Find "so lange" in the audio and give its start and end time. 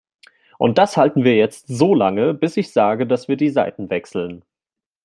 1.67-2.33